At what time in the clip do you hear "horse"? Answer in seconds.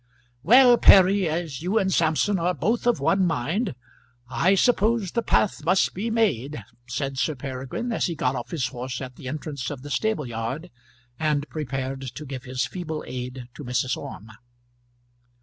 8.69-8.99